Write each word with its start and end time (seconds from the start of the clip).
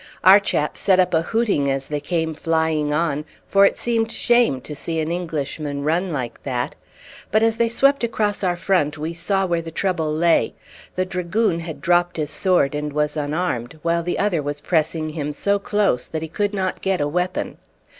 Our 0.23 0.39
chaps 0.39 0.79
set 0.79 0.99
up 0.99 1.13
a 1.13 1.21
hooting 1.21 1.69
as 1.69 1.85
they 1.85 1.99
came 1.99 2.33
flying 2.33 2.91
on, 2.91 3.23
for 3.45 3.67
it 3.67 3.77
seemed 3.77 4.11
shame 4.11 4.59
to 4.61 4.75
see 4.75 4.99
an 4.99 5.11
Englishman 5.11 5.83
run 5.83 6.11
like 6.11 6.41
that; 6.41 6.73
but 7.29 7.43
as 7.43 7.57
they 7.57 7.69
swept 7.69 8.03
across 8.03 8.43
our 8.43 8.55
front 8.55 8.97
we 8.97 9.13
saw 9.13 9.45
where 9.45 9.61
the 9.61 9.69
trouble 9.69 10.11
lay. 10.11 10.55
The 10.95 11.05
dragoon 11.05 11.59
had 11.59 11.81
dropped 11.81 12.17
his 12.17 12.31
sword, 12.31 12.73
and 12.73 12.91
was 12.91 13.15
unarmed, 13.15 13.77
while 13.83 14.01
the 14.01 14.17
other 14.17 14.41
was 14.41 14.59
pressing 14.59 15.09
him 15.09 15.31
so 15.31 15.59
close 15.59 16.07
that 16.07 16.23
he 16.23 16.27
could 16.27 16.55
not 16.55 16.81
get 16.81 16.99
a 16.99 17.07
weapon. 17.07 17.59